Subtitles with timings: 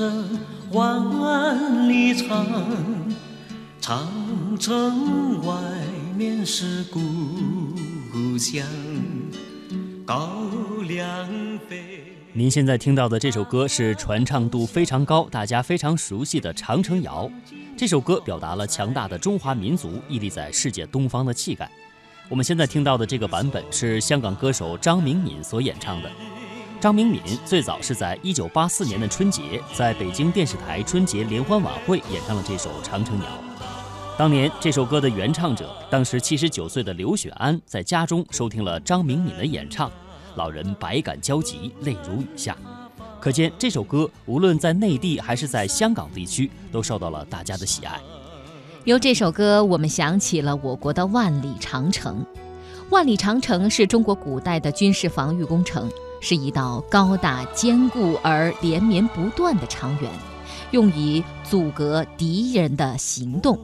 [0.00, 0.40] 万里长城
[0.72, 2.46] 万里长，
[3.80, 5.54] 长城外
[6.16, 8.66] 面是故乡。
[10.04, 10.42] 高
[10.88, 11.28] 粱
[11.68, 12.16] 飞。
[12.32, 17.30] 您现在听到的这首歌是传唱度非常高、大家非常熟悉的《长城谣》。
[17.76, 21.70] 这首歌表达了强大的中华民族屹立在世界东方的气概。
[22.28, 26.10] 我们现在听到的这个版本是香港歌手张明敏所演唱的。
[26.84, 33.24] 张明敏最早是在1984年的春节，在北京电视台春节联欢晚会演唱了这首《长城谣》。
[34.18, 39.90] 当年这首歌的原唱者，当时79岁的刘雪安，在家中收听了张明敏的演唱。
[40.34, 42.54] 老人百感交集，泪如雨下，
[43.18, 47.98] 可见这首歌无论在内地还是在香港地区，都受到了大家的喜爱。
[48.84, 52.22] 由这首歌，我们想起了我国的万里长城。
[52.90, 55.90] 万里长城是中国古代的军事防御工程，
[56.26, 60.08] 是一道高大坚固而连绵不断的长垣，
[60.70, 63.58] 用以阻隔敌人的行动。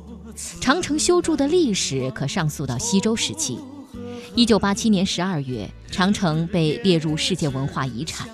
[0.60, 3.58] 长城修筑的历史可上溯到西周时期。
[4.34, 8.28] 一九八七年十二月，长城被列入世界文化遗产。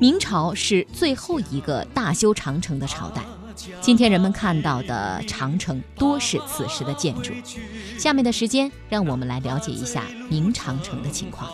[0.00, 3.22] 明朝是最后一个大修长城的朝代。
[3.80, 7.32] 今天人们看到的长城多是此时的建筑。
[7.96, 11.48] 下面的时间，让我们来了解一下明长城的情况。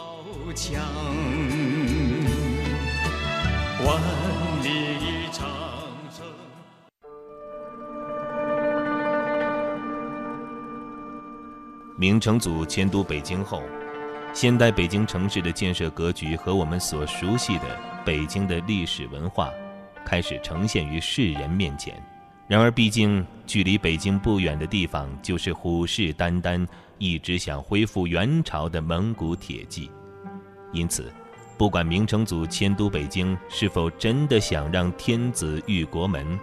[11.99, 13.61] 明成祖迁都北京后，
[14.33, 17.65] 现代北京城市的建设格局和我们所熟悉的
[18.05, 19.51] 北京的历史文化，
[20.05, 22.01] 开始呈现于世人面前。
[22.47, 26.65] 然而，毕竟距离北京不远的地方，就是虎视眈眈、
[26.99, 29.91] 一直想恢复元朝的蒙古铁骑。
[30.73, 31.13] 因此，
[31.57, 36.39] 不管明成祖迁都北京是否真的想让天子御国门，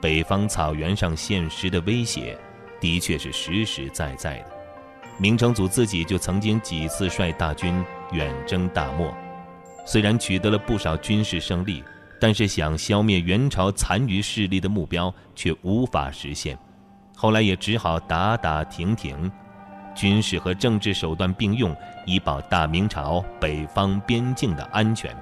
[0.00, 2.38] 北方草原上现实的威胁，
[2.80, 4.46] 的确是实实在在的。
[5.18, 9.14] 明成祖自己就曾经几次率大军远征大漠，
[9.86, 11.84] 虽然取得了不少军事胜利，
[12.18, 16.58] 但是想消灭元朝残余势力的目标却无法实现。
[17.14, 19.30] 后来也只好打打停停，
[19.94, 21.74] 军事和政治手段并用，
[22.04, 25.16] 以保大明朝北方边境的安全。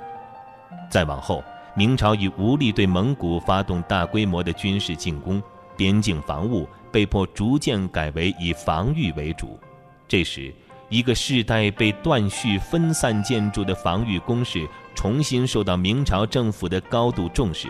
[0.91, 1.43] 再往后，
[1.75, 5.43] 明朝已无力对蒙古发动大规模的军事进攻，
[5.77, 9.59] 边境防务被迫逐渐改为以防御为主。
[10.07, 10.55] 这时，
[10.89, 17.69] 一个世代被断续分散建筑的防御工事重新受到明朝政府的高度重视。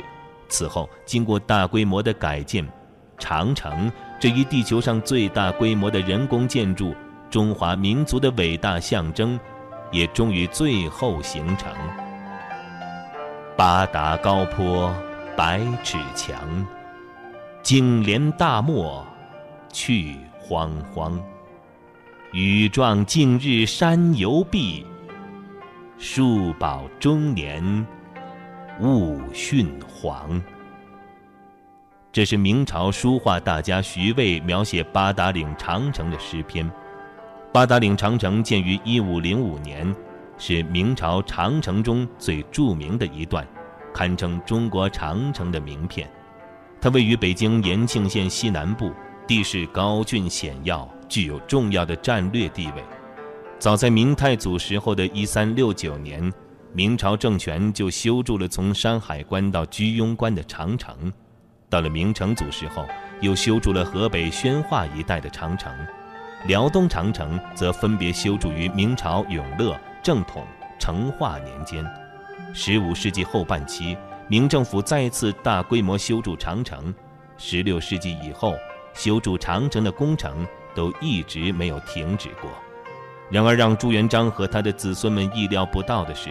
[0.49, 2.67] 此后，经过大规模的改建，
[3.19, 3.91] 长城
[4.23, 6.95] 这一地球上最大规模的人工建筑，
[7.29, 9.37] 中华民族的伟大象征，
[9.91, 11.69] 也终于最后形成。
[13.57, 14.95] 八达高坡，
[15.37, 16.39] 百尺墙，
[17.65, 19.05] 经连大漠，
[19.73, 21.21] 去荒荒。
[22.33, 24.87] 羽状净日山犹碧，
[25.99, 27.85] 树宝终年
[28.79, 30.41] 物逊黄。
[32.13, 36.71] 这是明朝书画大家徐渭描写八达岭长城的诗篇。
[37.51, 39.97] 八达岭长城建于一五零五年，
[40.37, 43.49] 是明朝长城中最著名的一段，
[43.95, 46.07] 堪称中国长城的名片。
[46.83, 48.93] 它位于北京延庆县西南部，
[49.27, 50.87] 地势高峻险要。
[51.09, 52.83] 具有重要的战略地位。
[53.59, 56.33] 早在明太祖时候的一三六九年，
[56.73, 61.13] 明朝政权就修筑了从山海关到居庸关的长城。
[61.73, 62.87] 到了明成祖时候，
[63.23, 65.73] 又修筑了河北宣化一带的长城。
[66.47, 70.47] 辽东长城则分别修筑于明朝永乐、正统、
[70.79, 71.83] 成化年间。
[72.53, 73.97] 十五世纪后半期，
[74.29, 76.95] 明政府再次大规模修筑长城。
[77.39, 78.55] 十六世纪以后，
[78.93, 80.47] 修筑长城的工程。
[80.75, 82.51] 都一直没有停止过。
[83.31, 86.31] 然而，让朱元璋和他的子孙们意料不到的是，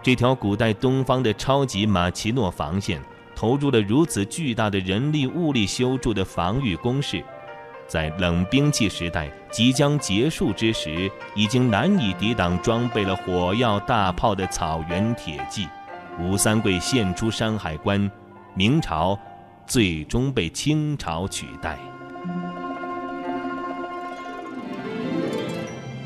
[0.00, 3.02] 这条古代东方的超级马奇诺防线，
[3.40, 7.24] 投入了如此巨大的人力物力修筑的防御工事，
[7.88, 15.66] 在冷兵器时代即将结束之时，已经难以抵挡装备了火药大炮的草原铁骑。
[16.20, 18.10] 吴三桂献出山海关，
[18.52, 19.18] 明朝
[19.66, 21.78] 最终被清朝取代。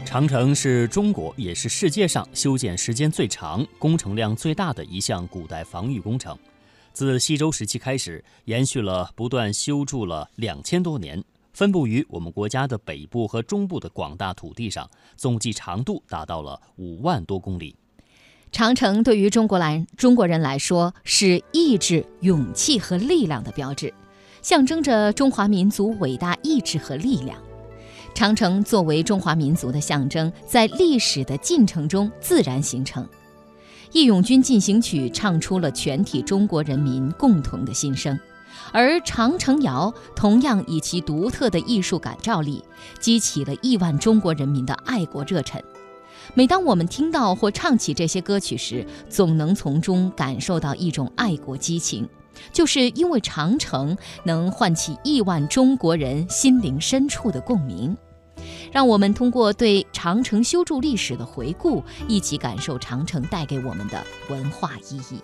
[0.05, 6.39] 长城是中国也是世界上修建时间最长、工程量最大的一项古代防御工程。
[6.95, 11.21] 自西周时期开始，延续了不断修筑了两千多年，
[11.53, 17.75] 分布于我们国家的北部和中部的广大土地上，总计长度达到了五万多公里。
[18.53, 23.93] 长城对于中国来中国人来说是意志、勇气和力量的标志，
[24.41, 27.37] 象征着中华民族伟大意志和力量。
[28.15, 33.05] 长城作为中华民族的象征，在历史的进程中自然形成。
[33.95, 38.19] 《义勇军进行曲》唱出了全体中国人民共同的心声，
[38.73, 42.61] 而《长城谣》同样以其独特的艺术感召力，
[42.99, 45.63] 激起了亿万中国人民的爱国热忱。
[46.35, 52.09] 每当我们听到或唱起这些歌曲时，总能从中感受到一种爱国激情，
[52.53, 57.97] 就是因为长城能唤起亿万中国人心灵深处的共鸣。
[58.73, 65.21] 让我们通过对长城修筑历史的回顾，一起感受长城带给我们的文化意义。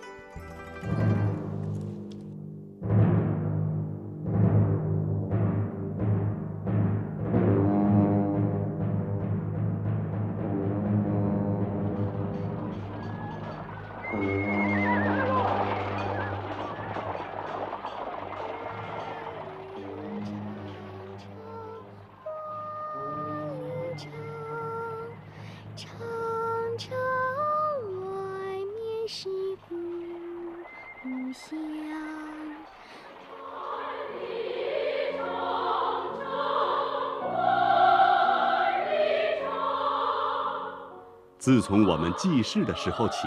[41.51, 43.27] 自从我们记事的时候起，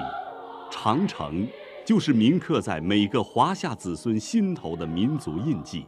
[0.72, 1.46] 长城
[1.86, 5.86] 就是铭刻在每个华夏子孙心头的民族印记。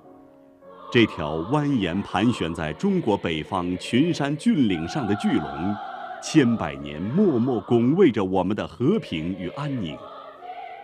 [0.91, 5.73] 这条蜿蜒盘旋在中国北方群山峻岭上的巨龙，
[6.21, 9.97] 千百年默默拱卫着我们的和平与安宁。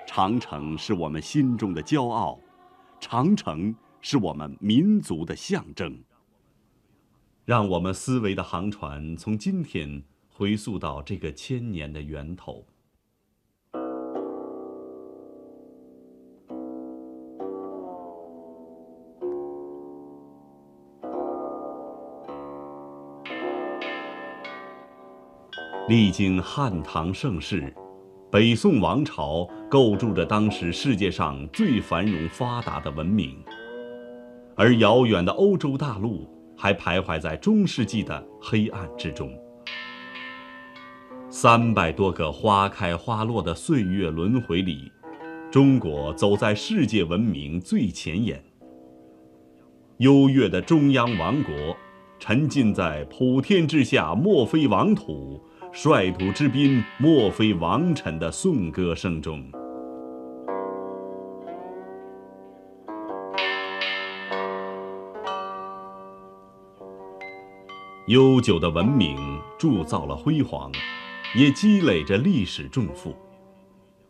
[0.08, 2.40] 长城是我们心中的骄傲，
[3.02, 6.02] 长城是我们民族的象征。
[7.44, 10.02] 让我们思维的航船从今天。
[10.34, 12.66] 回溯到这个千年的源头，
[25.88, 27.72] 历经汉唐盛世，
[28.32, 33.38] 北宋王朝构筑着当时世界上最繁荣发达的文明，
[34.56, 39.32] 而遥远的欧洲大陆还徘徊在中世纪的黑暗之中。
[41.42, 44.92] 三百多个花开花落的岁月轮回里，
[45.52, 48.40] 中国走在世界文明最前沿。
[49.98, 51.52] 优越的中央王国，
[52.20, 55.42] 沉浸在普天之下莫非王土，
[55.74, 59.44] 率土之滨莫非王臣的颂歌声中。
[68.06, 69.18] 悠久的文明
[69.58, 70.72] 铸造了辉煌。
[71.34, 73.16] 也积累着历史重负，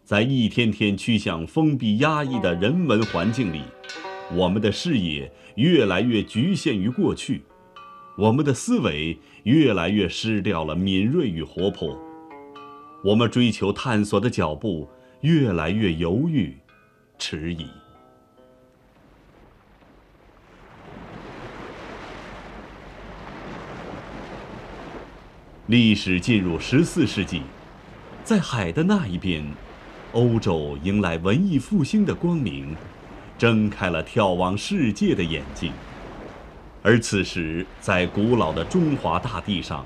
[0.04, 3.62] 在一天天趋向封闭压抑的人文环境里，
[4.34, 7.44] 我们的视野越来越局限于过去，
[8.18, 11.96] 我们的思维越来越失掉了敏锐与活泼，
[13.04, 14.90] 我们追求探索的脚步
[15.22, 16.58] 越来越犹豫、
[17.20, 17.68] 迟疑。
[25.72, 27.44] 历史进入十四世纪，
[28.26, 29.42] 在海的那一边，
[30.12, 32.76] 欧洲迎来文艺复兴的光明，
[33.38, 35.72] 睁开了眺望世界的眼睛。
[36.84, 39.86] 而此时，在古老的中华大地上，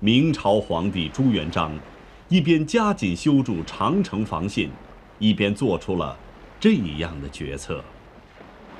[0.00, 1.72] 明朝皇帝朱元璋
[2.28, 4.68] 一边加紧修筑长城防线，
[5.18, 6.14] 一边做出了
[6.60, 7.82] 这样的决策：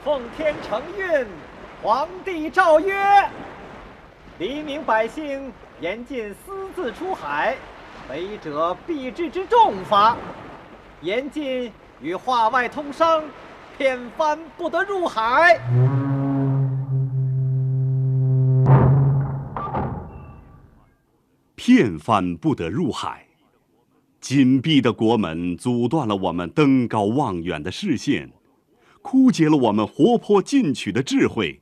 [0.05, 1.27] 奉天承运，
[1.83, 2.95] 皇帝诏曰，
[4.39, 5.53] 黎民百姓。
[5.79, 7.55] 严禁私自出海，
[8.09, 10.17] 违者必治之重罚。
[11.03, 13.23] 严禁与化外通商，
[13.77, 15.61] 骗帆不得入海。
[21.55, 23.27] 骗帆不得入海，
[24.19, 28.33] 紧闭的国门阻断了我们登高望远的视线，
[29.03, 31.61] 枯竭了我们活泼进取的智慧，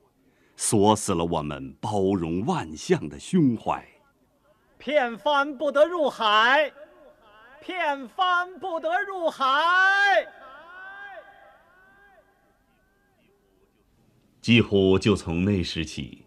[0.57, 3.87] 锁死了我们包容万象的胸怀。
[4.79, 6.71] 片帆不得入海，
[7.63, 9.45] 片帆不得入海。
[14.41, 16.27] 几乎就从那时起，“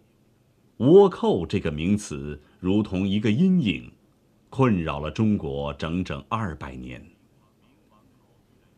[0.79, 3.91] 倭寇”这个名词如同一个阴影，
[4.49, 7.05] 困扰了中国整整二百年。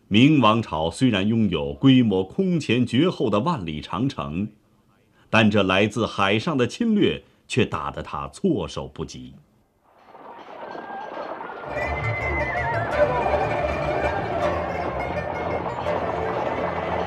[0.09, 4.51] 明王朝虽然拥有规模空前绝后的万里长城，
[5.29, 9.33] 但这来自海上的侵略却打得他措手不及。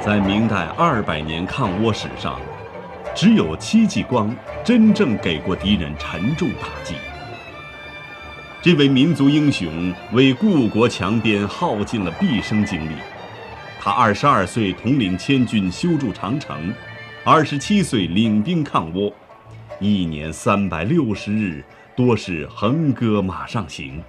[0.01, 2.41] 在明代二百年抗倭史上，
[3.15, 6.95] 只有戚继光真正给过敌人沉重打击。
[8.61, 12.95] 这位民族英雄为故国强边耗尽了毕生精力，
[13.81, 16.73] 他二十二岁统领千军修筑长城。
[17.25, 19.13] 二十七岁领兵抗倭，
[19.79, 21.63] 一年三百六十日
[21.95, 24.03] 多是横戈马上行。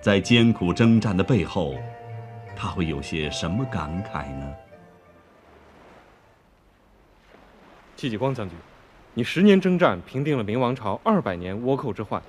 [0.00, 1.76] 在艰苦征战的背后，
[2.56, 4.52] 他会有些什么感慨呢？
[7.94, 8.58] 戚继光将军，
[9.14, 12.20] 你十年征战，平定了明王朝二百年倭寇之患，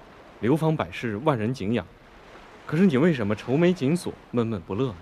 [0.42, 1.84] 流芳百世，万人敬仰。
[2.68, 4.96] 可是你为什么愁眉紧锁，闷闷不乐呢？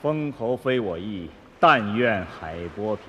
[0.00, 1.28] 封侯非我意，
[1.60, 3.04] 但愿海波平。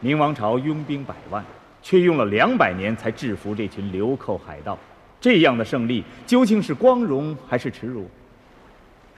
[0.00, 1.44] 明王朝拥兵百万，
[1.82, 4.78] 却用了两百年才制服这群流寇海盗，
[5.20, 8.08] 这样的胜利究竟是光荣还是耻辱？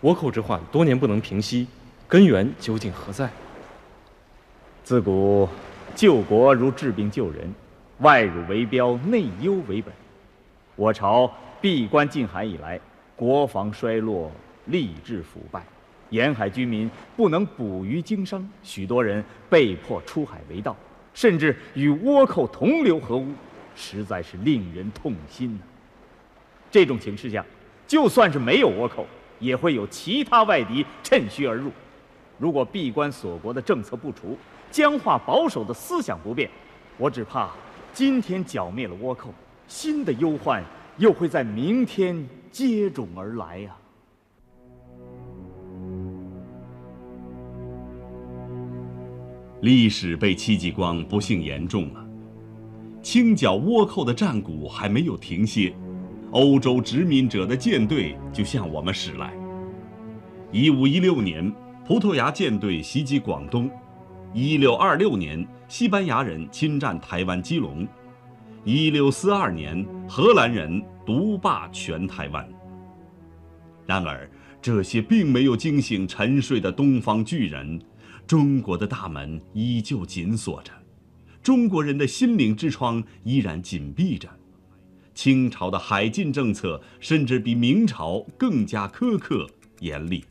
[0.02, 1.68] 倭寇之患多年不能平息，
[2.08, 3.30] 根源究竟何在？
[4.82, 5.48] 自古
[5.94, 7.54] 救国如治病救人，
[8.00, 9.94] 外辱为标，内忧为本。
[10.74, 12.80] 我朝闭关禁海以来，
[13.14, 14.32] 国防衰落，
[14.68, 15.62] 吏治腐败。
[16.12, 20.76] 沿海居民不能捕鱼经商，许多人被迫出海为盗，
[21.14, 23.26] 甚至与倭寇同流合污，
[23.74, 25.62] 实在是令人痛心呐。
[26.70, 27.42] 这种情势下，
[27.86, 29.06] 就算是没有倭寇，
[29.40, 31.70] 也会有其他外敌趁虚而入。
[32.38, 34.36] 如果闭关锁国的政策不除，
[34.70, 36.50] 僵化保守的思想不变，
[36.98, 37.50] 我只怕
[37.94, 39.32] 今天剿灭了倭寇，
[39.66, 40.62] 新的忧患
[40.98, 43.74] 又会在明天接踵而来呀。
[49.62, 52.04] 历史被戚继光不幸言中了。
[53.00, 55.72] 清剿倭寇的战鼓还没有停歇，
[56.32, 59.32] 欧洲殖民者的舰队就向我们驶来。
[60.50, 61.52] 一五一六年，
[61.86, 63.68] 葡萄牙舰队袭击广东；
[64.34, 67.86] 一六二六年，西班牙人侵占台湾基隆；
[68.64, 72.44] 一六四二年，荷兰人独霸全台湾。
[73.86, 74.28] 然而，
[74.60, 77.80] 这些并没有惊醒沉睡的东方巨人。
[78.26, 80.72] 中国的大门依旧紧锁着，
[81.42, 84.28] 中国人的心灵之窗依然紧闭着。
[85.14, 89.46] 清朝的海禁政策甚至比明朝更加苛刻
[89.80, 90.24] 严厉。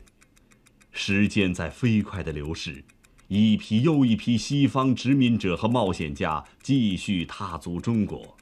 [0.90, 2.84] 时间在飞快地流逝，
[3.28, 8.36] 一批又一批西方殖民者和冒险家继续踏足中国。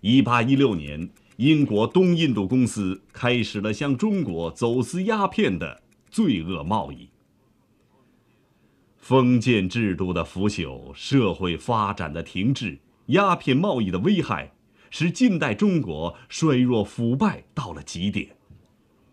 [0.00, 7.11] 一八一六年，英国东印度公司开始了向中国走私鸦片的罪恶贸易。
[9.02, 14.52] 封建制度的腐朽，社会发展的停滞，鸦片贸易的危害，
[14.90, 18.36] 使近代中国衰弱腐败到了极点。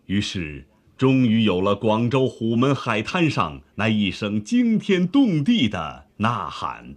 [0.06, 0.64] 于是，
[0.96, 6.94] 终于有了广州虎门海滩上那一声惊天动地的呐喊：“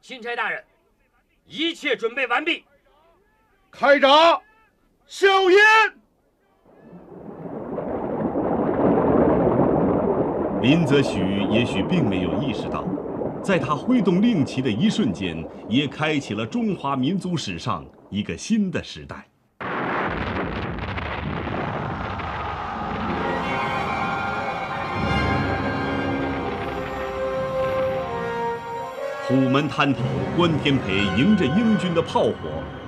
[0.00, 0.64] 钦差大人，
[1.46, 2.64] 一切准备完毕，
[3.70, 4.40] 开闸，
[5.06, 5.58] 硝烟。”
[10.66, 12.84] 林则徐也许并没有意识到，
[13.40, 19.28] 在他挥动令旗的一瞬间，也开启了中华民族史上一个新的时代。
[29.28, 30.00] 虎门滩头，
[30.36, 32.32] 关天培迎着英军的炮火，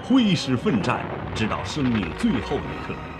[0.02, 0.98] 挥师奋战，
[1.32, 3.17] 直到生命最后一刻。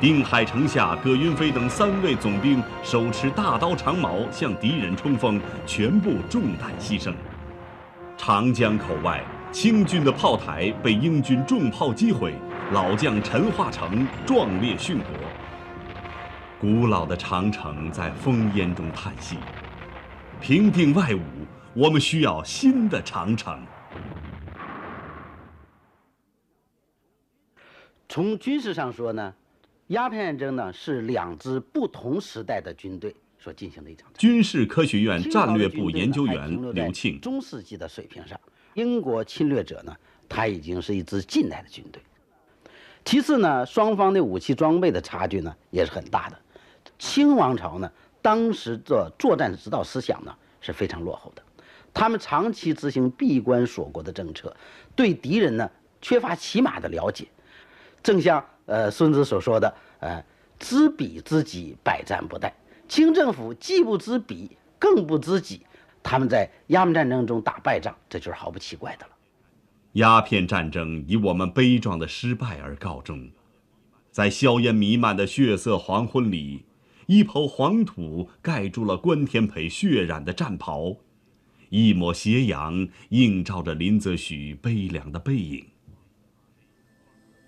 [0.00, 7.12] 定海城下，葛云飞等三位总兵手持大刀长矛向敌人冲锋，全部中弹牺牲。
[8.16, 12.32] 长江口外，清军的炮台被英军重炮击毁，
[12.72, 15.06] 老将陈化成壮烈殉国。
[16.60, 19.36] 古老的长城在烽烟中叹息。
[20.40, 21.20] 平定外侮，
[21.74, 23.60] 我们需要新的长城。
[28.08, 29.34] 从军事上说呢？
[29.88, 34.06] 鸦片战争呢，是两支不同时代的军队所进行的一场。
[34.18, 38.38] 军事科学院战略部研究员刘庆，中世纪的水平上，
[38.74, 39.96] 英国侵略者呢，
[40.28, 42.02] 他已经是一支近代的军队。
[43.02, 46.38] 其次呢，双方的武器装备的差距呢，也是很大的。
[46.98, 47.90] 清王朝呢，
[48.20, 51.42] 当时的作战指导思想呢，是非常落后的，
[51.94, 54.54] 他们长期执行闭关锁国的政策，
[54.94, 55.70] 对敌人呢，
[56.02, 57.26] 缺乏起码的了解，
[58.02, 58.44] 正像。
[58.68, 60.22] 呃，孙子所说的，呃，
[60.58, 62.52] 知彼知己，百战不殆。
[62.86, 65.62] 清政府既不知彼，更不知己，
[66.02, 69.12] 他们在鸦片战争中打败仗，这就是毫不奇怪的了。
[69.92, 73.30] 鸦片战争以我们悲壮的失败而告终，
[74.10, 76.66] 在硝烟弥漫的血色黄昏里，
[77.06, 80.94] 一抔黄土盖住了关天培血染的战袍，
[81.70, 85.66] 一抹斜阳映照着林则徐悲凉的背影。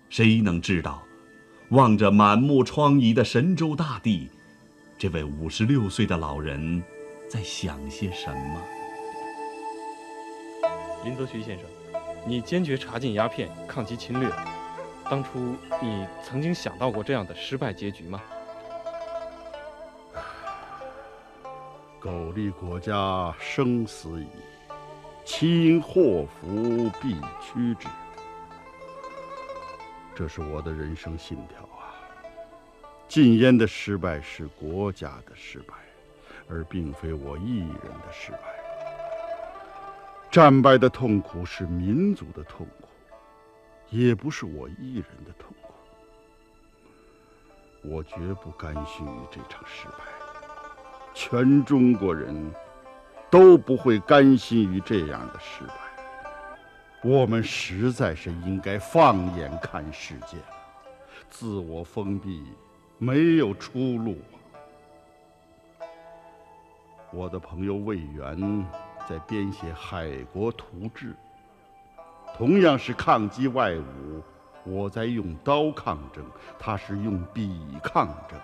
[0.09, 1.01] 谁能知道，
[1.71, 4.29] 望着满目疮痍的神州大地，
[4.97, 6.83] 这位五十六岁的老人
[7.29, 8.61] 在想些什么？
[11.05, 11.65] 林则徐先生，
[12.27, 14.29] 你坚决查禁鸦片，抗击侵略，
[15.09, 18.21] 当初你曾经想到过这样的失败结局吗？
[22.01, 24.27] 苟利国家生死以，
[25.23, 27.87] 其因祸福必趋之。
[30.21, 31.97] 这是我的人生信条啊！
[33.07, 35.73] 禁烟的失败是国家的失败，
[36.47, 37.69] 而并非我一人
[38.05, 38.37] 的失败。
[40.29, 42.87] 战败的痛苦是民族的痛苦，
[43.89, 45.73] 也不是我一人的痛苦。
[47.81, 50.03] 我绝不甘心于这场失败，
[51.15, 52.53] 全中国人
[53.31, 55.90] 都不会甘心于这样的失败。
[57.03, 60.45] 我们实在是应该放眼看世界了，
[61.31, 62.43] 自我封闭
[62.99, 64.19] 没有出路！
[67.11, 68.63] 我的朋友魏源
[69.09, 71.13] 在编写《海国图志》，
[72.37, 74.21] 同样是抗击外侮，
[74.63, 76.23] 我在用刀抗争，
[76.59, 78.39] 他是用笔抗争。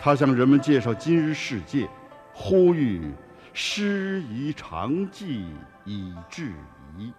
[0.00, 1.88] 他向人们介绍今日世界，
[2.34, 3.12] 呼吁
[3.52, 5.46] 师夷长技。
[5.88, 6.52] 以质
[6.98, 7.10] 疑，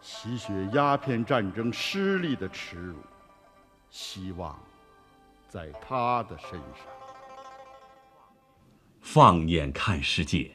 [0.00, 2.96] 吸血鸦片战争失利的耻辱，
[3.90, 4.58] 希望
[5.48, 6.84] 在他的身上。
[9.00, 10.50] 放眼看世界，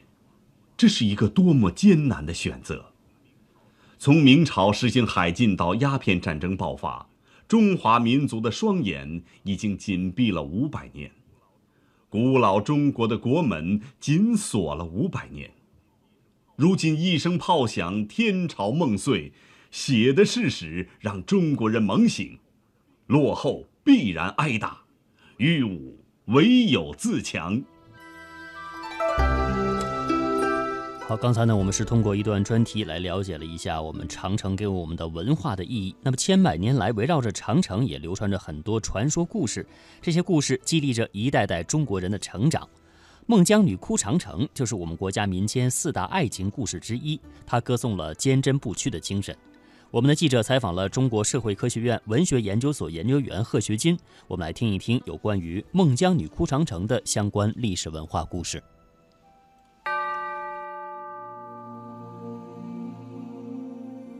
[0.76, 2.92] 这是一个多么艰难的选择。
[3.96, 7.08] 从明朝实行海禁到鸦片战争爆发，
[7.48, 11.10] 中华民族的双眼已经紧闭了五百年，
[12.10, 15.50] 古老中国的国门紧锁了五百年。
[16.56, 19.32] 如今一声炮响，天朝梦碎，
[19.72, 22.38] 写的事实让中国人猛醒，
[23.08, 24.82] 落后必然挨打，
[25.38, 25.94] 御侮
[26.26, 27.60] 唯有自强。
[31.08, 35.92] 好，刚才呢，我们是通过一段专题来了解了一下我们长城给我们的文化的意义。
[36.02, 39.66] 那么千百年来，围绕着长城也流传着很多传说故事，
[40.00, 42.68] 这些故事激励着一代代中国人的成长。
[43.26, 49.34] 孟姜女哭长城就是我们国家民间四大爱情故事之一，它歌颂了坚贞不屈的精神。
[49.90, 58.62] 我们的记者采访了中国社会科学院文学研究所研究员贺学金，我们来听一听有关于孟姜女哭长城的相关历史文化故事。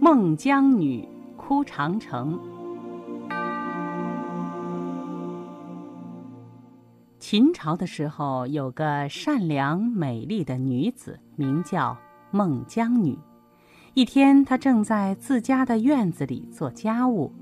[0.01, 2.54] 孟姜女哭长城。
[7.27, 11.97] 秦朝的时候，有个善良美丽的女子，名叫
[12.31, 13.19] 孟姜女。
[13.95, 17.33] 一天，她正在自家的院子里做家务，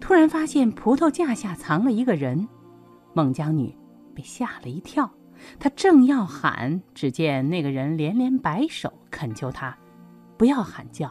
[0.00, 2.48] 突然发现葡萄架下藏了一个人。
[3.14, 3.72] 孟姜女
[4.16, 5.08] 被吓了一跳，
[5.60, 9.78] 她正要喊，只见那个人连连摆手，恳求她
[10.36, 11.08] 不要喊叫。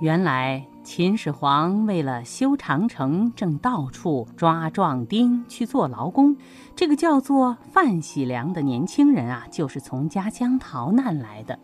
[0.00, 0.66] 原来。
[0.86, 6.36] 秦始皇为了修长城，正到处抓壮丁去做劳工。
[6.76, 11.58] 这个叫做范喜良的年轻人啊，就是从家乡逃难来的。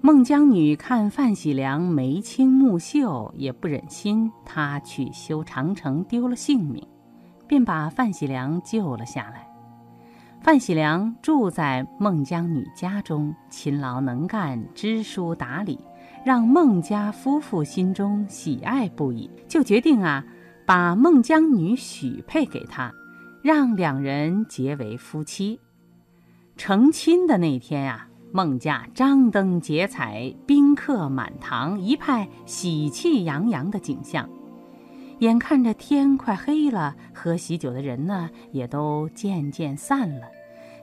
[0.00, 6.86] 孟姜女看范喜良眉清目秀，也不忍心他去修长城丢了性命，
[7.48, 9.48] 便把范喜良救了下来。
[10.40, 15.80] 范喜良住在孟姜女家中，勤劳能干，知书达理。
[16.24, 20.24] 让孟家夫妇心中喜爱不已，就决定啊，
[20.66, 22.92] 把孟姜女许配给他，
[23.42, 25.58] 让两人结为夫妻。
[26.56, 34.28] 成亲的那天啊，孟家张灯结彩，宾客满堂，一派喜气洋洋的景象。
[35.20, 40.26] 眼看着天快黑了，喝喜酒的人呢也都渐渐散了。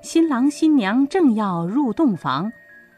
[0.02, 2.52] 新郎新娘正要入洞房，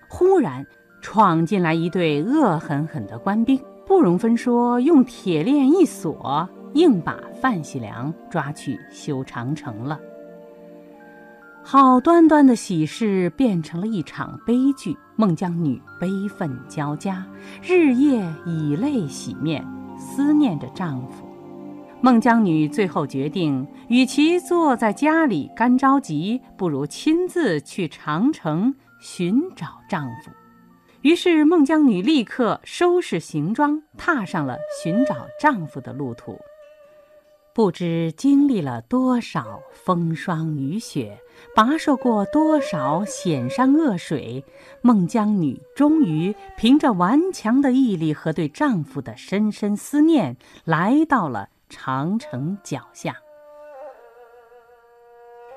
[0.08, 0.65] 忽然。
[1.01, 9.99] 闯进来一队恶狠狠的官兵，不容分说，用铁链一锁，硬把范喜良抓去修长城了。
[11.62, 17.25] 好端端的喜事变成了一场悲剧，孟姜女悲愤交加，
[17.62, 19.65] 日夜以泪洗面，
[19.97, 21.27] 思念着丈夫。
[22.01, 30.31] 孟姜女最后决定，与其坐在家里干着急，不如亲自去长城寻找丈夫。
[31.01, 36.38] 于是，孟姜女立刻收拾行装，踏上了寻找丈夫的路途。
[37.53, 41.17] 不知经历了多少风霜雨雪，
[41.55, 44.43] 跋涉过多少险山恶水，
[44.81, 50.35] 孟姜女终于凭着顽强的毅力和对丈夫的深深思念，
[50.65, 53.15] 来到了长城脚下。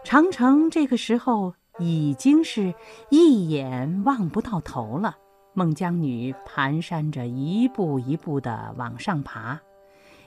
[0.05, 2.73] 长城这个时候已经是
[3.11, 5.17] 一眼望不到头了。
[5.55, 9.61] 孟姜女蹒跚着，一步一步地往上爬。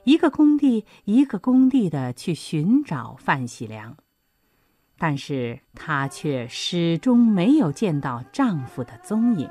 [0.04, 3.98] 一个工地一个工地的去寻找范喜良，
[5.00, 9.50] 但是她却始终没有见到丈夫的踪影。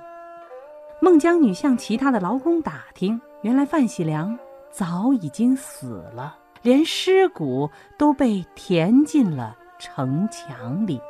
[1.01, 4.39] 孟姜女向其他的劳工打听，原来范喜良
[4.71, 11.01] 早已经死了，连尸骨都被填进了城墙里。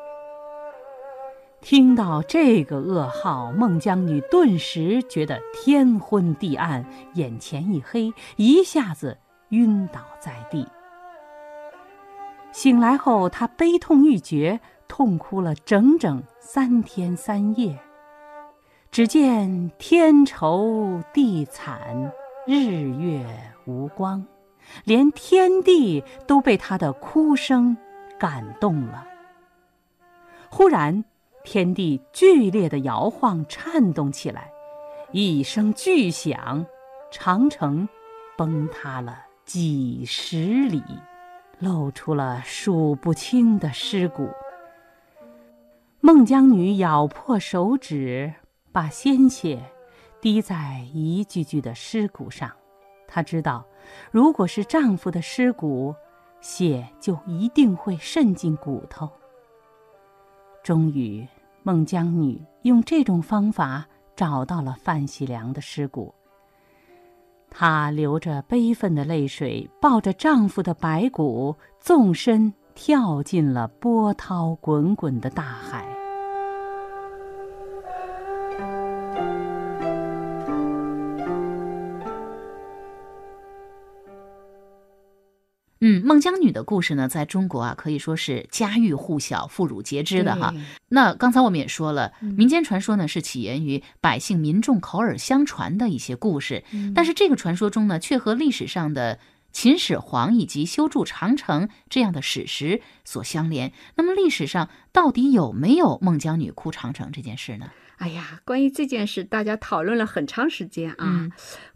[1.65, 9.17] 听到这个噩耗，孟姜女顿时觉得天昏地暗，眼前一黑，一下子。
[9.49, 10.67] 晕倒在地。
[12.53, 17.79] 醒来后，她悲痛欲绝，痛哭了整整三天三夜。
[18.91, 22.13] 只见天愁地惨，
[22.47, 23.25] 日月
[23.65, 24.23] 无光，
[24.85, 27.75] 连天地都被她的哭声
[28.19, 29.07] 感动了。
[30.51, 31.05] 忽然，
[31.45, 34.51] 天地剧烈的摇晃、颤动起来，
[35.13, 36.67] 一声巨响，
[37.13, 37.89] 长城
[38.37, 39.25] 崩塌了。
[39.45, 40.39] 几十
[40.71, 40.83] 里，
[41.59, 44.31] 露出了数不清的尸骨。
[46.01, 48.33] 孟姜女咬破手指，
[48.73, 49.63] 把鲜血
[50.19, 52.51] 滴在一具具的尸骨上。
[53.07, 53.67] 她知道，
[54.11, 55.95] 如果是丈夫的尸骨，
[56.41, 59.11] 血就一定会渗进骨头。
[60.63, 61.29] 终于，
[61.67, 66.15] 孟姜女用这种方法找到了范喜良的尸骨。
[67.51, 75.94] 她流着悲愤的泪水，抱着丈夫的白骨，纵身跳进了波涛滚滚的大海。
[86.05, 90.55] 孟姜女的故事呢，在中国啊，可以说是家喻户晓、妇孺皆知的哈。
[90.89, 96.63] 那刚才我们也说了，民间传说呢是起源于百姓民众口耳相传的一些故事，
[96.95, 99.19] 但是这个传说中呢，却和历史上的
[99.51, 103.73] 秦始皇以及修筑长城这样的史实所相连。
[103.95, 107.71] 那么历史上到底有没有孟姜女哭长城这件事呢？
[107.97, 111.29] 哎呀，关于这件事，大家讨论了很长时间啊。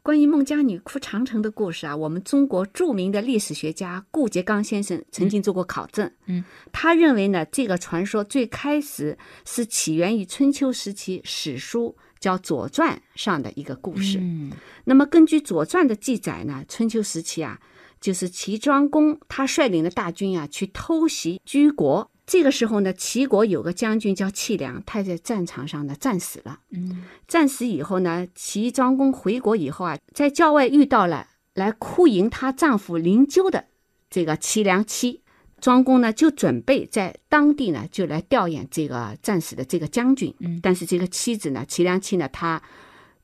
[0.03, 6.11] 关于孟姜女哭长城的故事啊，我们中国著名的历史学家顾颉刚先生曾经做过考证。
[6.27, 14.19] 嗯，他认为呢，这个传说最开始是起源于春秋时期史书叫《左传》上的一个故事。
[14.21, 14.51] 嗯，
[14.85, 17.61] 那么根据《左传》的记载呢，春秋时期啊，
[18.01, 22.11] 就是齐庄公他率领的大军啊去偷袭居国。
[22.29, 26.61] 这个时候呢，齐国有个将军叫戚良，他在战场上呢战死了。
[26.71, 33.65] 嗯，战死以后呢，齐庄公回国以后啊，在郊外遇到了来哭迎她丈夫灵柩的
[34.11, 35.23] 这个齐良妻，
[35.59, 40.35] 庄公呢就准备在当地呢就来吊唁这个战死的这个将军。
[40.41, 42.63] 嗯，但是这个妻子呢，齐良妻呢，她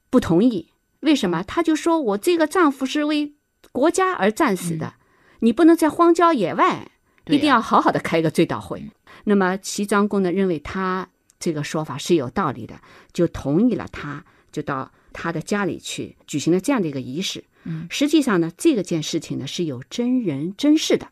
[0.09, 0.71] 不同意。
[1.01, 1.43] 为什么？
[1.43, 3.35] 她就说我这个丈夫是为
[3.71, 4.95] 国家而战死的，
[5.41, 6.91] 你不能在荒郊野外。
[7.27, 8.85] 一定要好好的开一个追悼会。
[9.25, 11.09] 那么齐庄公呢，认为他
[11.39, 12.81] 这个说法是有道理的，
[13.13, 13.87] 就同意了。
[13.91, 17.45] 他就到他的家里去举行了这样的一个仪式。
[17.65, 21.09] 嗯，实际上呢，这个件事情呢是有真人真事的。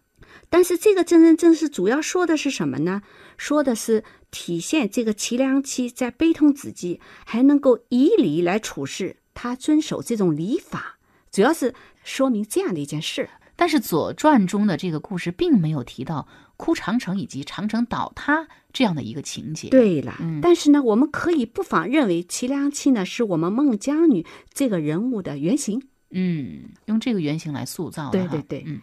[0.49, 3.03] 但是这个真人真事主要说的是什么呢？
[3.39, 10.99] 说的是体现这个齐梁妻在悲痛之际还能够以礼来处事，他遵守这种礼法，
[11.31, 13.31] 主要是说明这样的一件事。
[13.63, 19.69] 但是《左传》中的这个故事并没有提到哭长城以及长城倒塌这样的一个情节。
[19.69, 25.81] 对了，嗯，但是呢，我们可以不妨认为齐良妻呢是我们孟姜女这个人物的原型。
[26.11, 28.11] 嗯，用这个原型来塑造。
[28.11, 28.81] 对对对，嗯，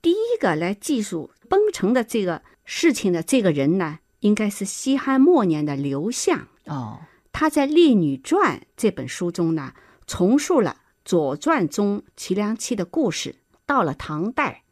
[0.00, 6.48] 第一个来记述崩城的这个事情的这个人呢，应该是西汉末年的刘向。
[6.64, 7.00] 哦，
[7.32, 9.74] 他在《列女传》这本书中呢，
[10.06, 10.70] 重述了
[11.04, 13.36] 《左传》中齐良妻的故事。
[13.66, 14.62] 到了唐代，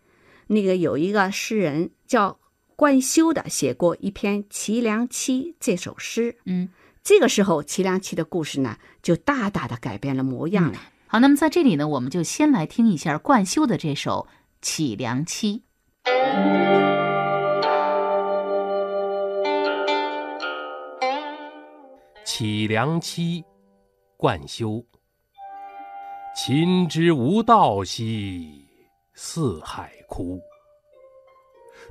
[0.48, 2.38] 那个有一个诗人叫
[2.76, 6.36] 关修的，写过一篇《齐梁妻》这首诗。
[6.46, 6.68] 嗯，
[7.02, 10.78] 这个时候齐梁妻的故事呢，就大大的改变了模样了。
[11.06, 14.28] 好，那么在这里呢，我们就先来听一下冠修的这首
[14.62, 15.62] 《齐梁妻》。
[22.24, 23.44] 齐梁妻，
[24.16, 24.84] 冠修。
[26.36, 28.69] 秦之无道兮。
[29.14, 30.40] 四海枯，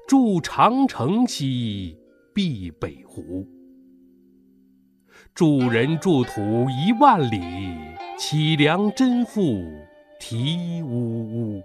[0.08, 1.97] 筑长城兮
[2.34, 3.45] 避北湖。
[5.36, 7.39] 筑人筑土一万里，
[8.17, 9.62] 凄凉真赋
[10.19, 11.63] 啼呜呜。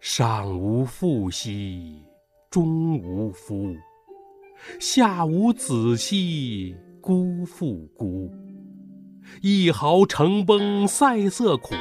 [0.00, 2.02] 上无父兮
[2.50, 3.74] 中无夫，
[4.78, 8.30] 下无子兮孤复孤。
[9.40, 11.74] 一毫成崩塞色苦，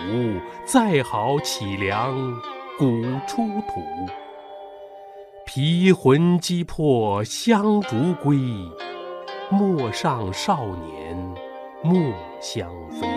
[0.66, 2.16] 再毫起梁
[2.78, 3.82] 古出土。
[5.46, 8.38] 皮魂击破香烛归，
[9.50, 11.36] 陌上少年
[11.84, 13.08] 莫相飞。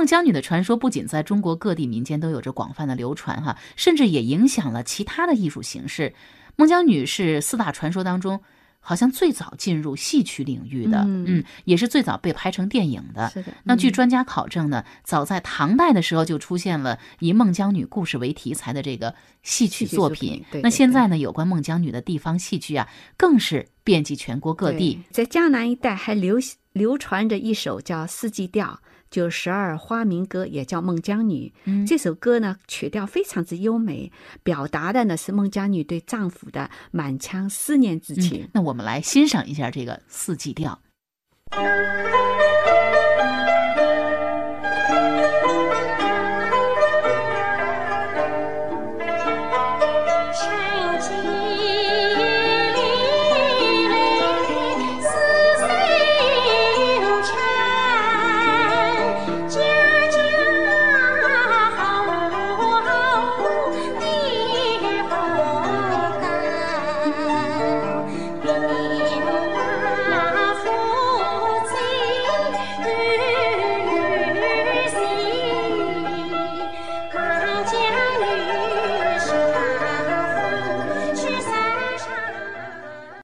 [0.00, 6.14] 孟姜女的传说不仅在中国各地民间都有着广泛的流传哈，甚至也影响了其他的艺术形式。
[6.56, 8.40] 孟姜女是四大传说当中
[8.78, 13.28] 好像最早进入戏曲领域的，嗯，也是最早被拍成电影的。
[13.28, 13.52] 是的。
[13.62, 20.42] 那据专家考证呢，早在唐代的时候就出现了以孟姜女故事为题材的这个戏曲作品。
[20.62, 24.98] 那现在呢，有关孟姜女的地方戏剧啊，更是遍及全国各地。
[25.10, 26.38] 在江南一带还流
[26.72, 28.80] 流传着一首叫《四季调》。
[29.10, 31.52] 就十二花名歌也叫《孟姜女》，
[31.86, 38.48] 这首歌呢曲调非常之优美，表达的呢是孟姜女对丈夫的满腔思念之情。
[38.52, 40.80] 那我们来欣赏一下这个《四季调》。